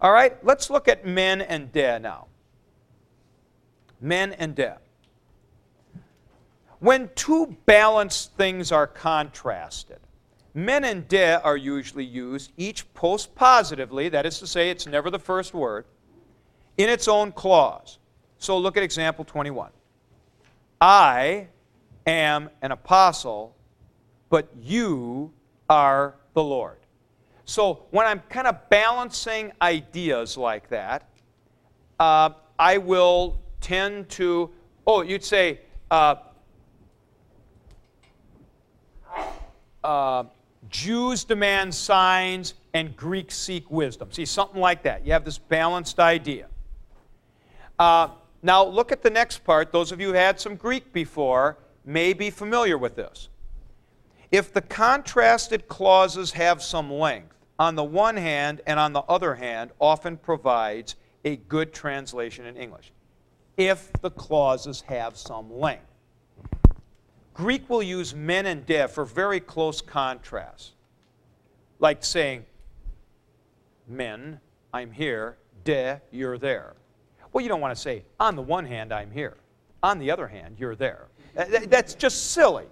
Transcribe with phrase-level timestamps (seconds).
[0.00, 2.26] All right, let's look at men and de now.
[4.00, 4.78] Men and de.
[6.80, 9.98] When two balanced things are contrasted,
[10.52, 15.10] men and de are usually used each post positively, that is to say, it's never
[15.10, 15.86] the first word,
[16.76, 17.98] in its own clause.
[18.38, 19.70] So look at example 21.
[20.80, 21.48] I
[22.06, 23.56] am an apostle,
[24.28, 25.32] but you
[25.70, 26.78] are the Lord.
[27.46, 31.08] So when I'm kind of balancing ideas like that,
[31.98, 34.50] uh, I will tend to,
[34.84, 36.16] oh, you'd say, uh,
[39.84, 40.24] uh,
[40.68, 44.10] Jews demand signs and Greeks seek wisdom.
[44.10, 45.06] See, something like that.
[45.06, 46.48] You have this balanced idea.
[47.78, 48.08] Uh,
[48.42, 49.70] now, look at the next part.
[49.70, 53.28] Those of you who had some Greek before may be familiar with this.
[54.32, 59.34] If the contrasted clauses have some length, on the one hand and on the other
[59.34, 62.92] hand, often provides a good translation in English.
[63.56, 65.82] If the clauses have some length.
[67.34, 70.72] Greek will use men and de for very close contrast,
[71.78, 72.44] like saying,
[73.86, 74.40] men,
[74.72, 76.74] I'm here, de, you're there.
[77.32, 79.36] Well, you don't want to say, on the one hand, I'm here.
[79.82, 81.08] On the other hand, you're there.
[81.34, 82.64] That's just silly.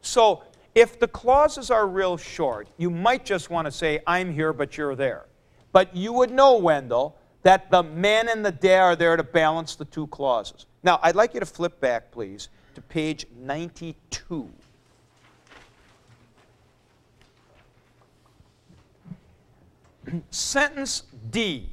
[0.00, 0.44] So
[0.76, 4.76] if the clauses are real short, you might just want to say, I'm here, but
[4.76, 5.24] you're there.
[5.72, 9.74] But you would know, Wendell, that the men and the de are there to balance
[9.74, 10.66] the two clauses.
[10.82, 14.50] Now, I'd like you to flip back, please, to page 92.
[20.30, 21.70] sentence D.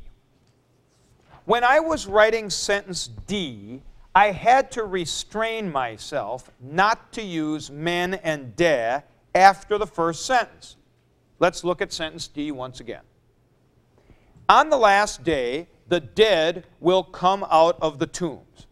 [1.46, 3.82] When I was writing sentence D,
[4.16, 10.76] I had to restrain myself not to use men and de after the first sentence.
[11.40, 13.02] Let's look at sentence D once again.
[14.48, 18.68] On the last day, the dead will come out of the tombs.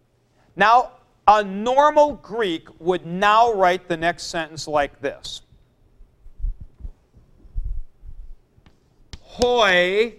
[0.55, 0.91] Now,
[1.27, 5.41] a normal Greek would now write the next sentence like this
[9.19, 10.15] Hoi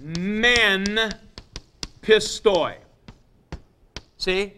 [0.00, 1.12] men
[2.02, 2.74] pistoi.
[4.18, 4.54] See?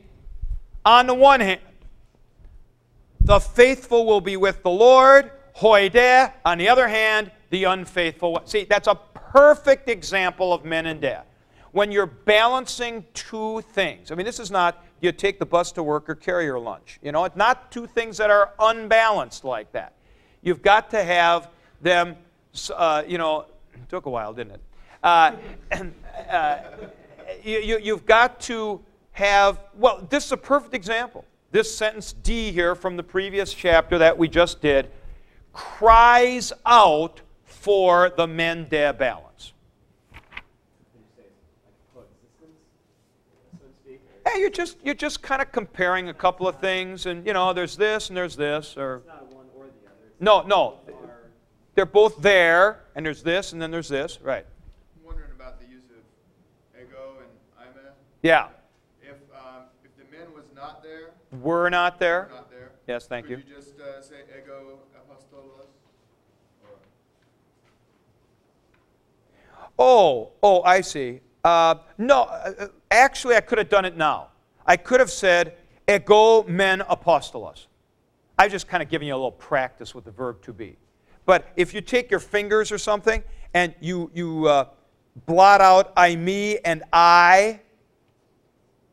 [0.84, 1.60] On the one hand,
[3.20, 6.32] the faithful will be with the Lord, hoi de.
[6.44, 8.40] On the other hand, the unfaithful.
[8.44, 11.22] See, that's a perfect example of men and de.
[11.72, 14.10] When you're balancing two things.
[14.10, 16.98] I mean, this is not you take the bus to work or carry your lunch.
[17.02, 19.92] You know, it's not two things that are unbalanced like that.
[20.42, 21.50] You've got to have
[21.80, 22.16] them,
[22.74, 23.46] uh, you know,
[23.88, 24.60] took a while, didn't it?
[25.02, 25.32] Uh,
[26.30, 26.58] uh,
[27.44, 28.82] you, you, you've got to
[29.18, 31.24] have, well, this is a perfect example.
[31.50, 34.90] This sentence D here from the previous chapter that we just did
[35.52, 39.54] cries out for the men-de balance.
[44.24, 47.52] Yeah, you're just you're just kind of comparing a couple of things, and you know,
[47.52, 49.02] there's this and there's this, or
[49.56, 50.78] or the no, no,
[51.74, 54.46] they're both there, and there's this, and then there's this, right?
[54.98, 57.90] I'm wondering about the use of ego and eimi.
[58.22, 58.48] Yeah.
[61.40, 62.28] Were not there?
[62.30, 62.72] Were not there.
[62.86, 63.44] Yes, thank Could you.
[63.48, 65.66] you just uh, say ego apostolos?
[69.78, 71.20] Oh, oh, I see.
[71.44, 74.28] Uh, no, uh, uh, actually, I could have done it now.
[74.66, 75.56] I could have said
[75.88, 77.66] ego men apostolos.
[78.38, 80.76] I've just kind of given you a little practice with the verb to be.
[81.26, 84.66] But if you take your fingers or something and you, you uh,
[85.26, 87.60] blot out I, me, and I,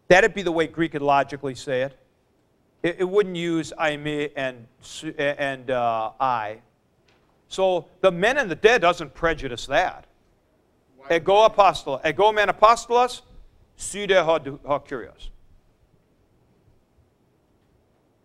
[0.07, 1.97] that'd be the way Greek would logically say it.
[2.85, 4.67] It, it wouldn't use I, me, and,
[5.17, 6.59] and uh, I.
[7.47, 10.05] So the men and the de doesn't prejudice that.
[11.09, 13.23] Ego apostol, ego men apostolos,
[13.75, 15.29] su de ha kurios.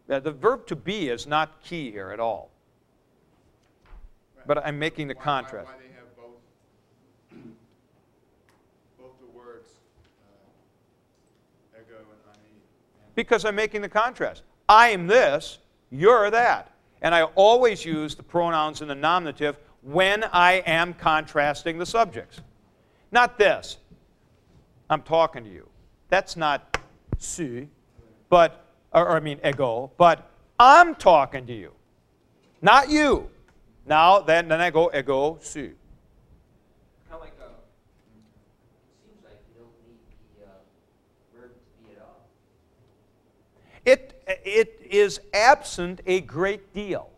[0.08, 2.50] The verb to be is not key here at all.
[4.46, 5.68] But I'm making the contrast.
[5.68, 6.36] Why, why they have both,
[8.98, 9.70] both the words,
[11.74, 12.36] uh, ego and I.
[13.14, 14.42] Because I'm making the contrast.
[14.70, 15.58] I'm this,
[15.90, 16.72] you're that.
[17.02, 22.40] And I always use the pronouns in the nominative when I am contrasting the subjects.
[23.10, 23.78] Not this.
[24.88, 25.68] I'm talking to you.
[26.08, 26.78] That's not
[27.18, 27.66] su,
[28.28, 30.30] but, or, or I mean ego, but
[30.60, 31.72] I'm talking to you.
[32.62, 33.28] Not you.
[33.86, 35.72] Now, then, then I go ego su.
[37.08, 37.56] How like uh, it
[39.04, 39.98] seems like you don't need
[40.38, 40.50] the uh,
[41.34, 42.20] verb to be it all
[43.84, 47.10] it, it is absent a great deal.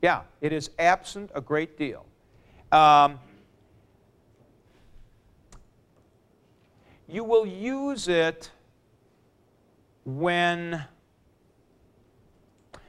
[0.00, 2.04] Yeah, it is absent a great deal.
[2.70, 3.18] Um,
[7.08, 8.50] you will use it
[10.04, 10.84] when.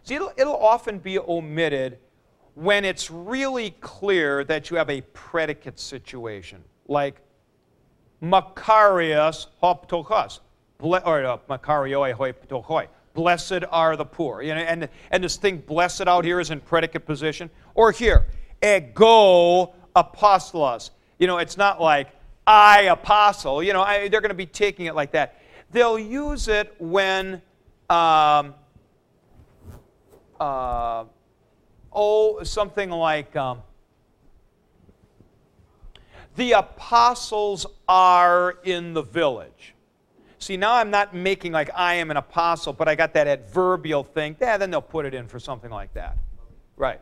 [0.03, 1.97] See, it'll, it'll often be omitted
[2.55, 7.21] when it's really clear that you have a predicate situation, like
[8.21, 10.39] Makarios ho ptochos,
[10.79, 14.41] or uh, Makarioi hoi Blessed are the poor.
[14.41, 17.49] You know, and, and this thing, blessed out here is in predicate position.
[17.75, 18.25] Or here,
[18.63, 20.89] ego apostolos.
[21.19, 22.07] You know, it's not like
[22.45, 23.61] I apostle.
[23.61, 25.39] You know, I, they're going to be taking it like that.
[25.71, 27.41] They'll use it when,
[27.89, 28.55] um,
[30.39, 31.05] uh,
[31.91, 33.61] oh, something like um,
[36.35, 39.73] the apostles are in the village.
[40.43, 44.03] See, now I'm not making like I am an apostle, but I got that adverbial
[44.03, 44.35] thing.
[44.41, 46.17] Yeah, then they'll put it in for something like that.
[46.75, 46.99] Right.